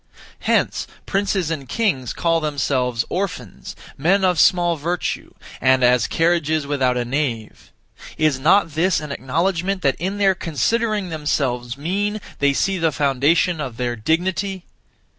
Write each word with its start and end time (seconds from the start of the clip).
Hence 0.39 0.87
princes 1.05 1.51
and 1.51 1.69
kings 1.69 2.11
call 2.11 2.39
themselves 2.39 3.05
'Orphans,' 3.07 3.75
'Men 3.99 4.25
of 4.25 4.39
small 4.39 4.75
virtue,' 4.75 5.35
and 5.61 5.83
as 5.83 6.07
'Carriages 6.07 6.65
without 6.65 6.97
a 6.97 7.05
nave.' 7.05 7.71
Is 8.17 8.39
not 8.39 8.71
this 8.71 8.99
an 8.99 9.11
acknowledgment 9.11 9.83
that 9.83 9.95
in 10.01 10.17
their 10.17 10.33
considering 10.33 11.09
themselves 11.09 11.77
mean 11.77 12.19
they 12.39 12.51
see 12.51 12.79
the 12.79 12.91
foundation 12.91 13.61
of 13.61 13.77
their 13.77 13.95
dignity? 13.95 14.65